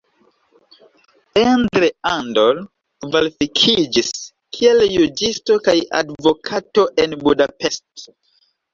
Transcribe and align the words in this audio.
Endre 1.41 1.89
Andor 2.13 2.63
kvalifikiĝis 3.05 4.11
kiel 4.59 4.83
juĝisto 4.97 5.61
kaj 5.71 5.79
advokato 6.03 6.91
en 7.07 7.19
Budapest. 7.25 8.15